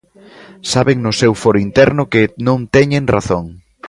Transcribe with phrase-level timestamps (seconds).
[0.71, 3.45] Saben no seu foro interno que non teñen razón.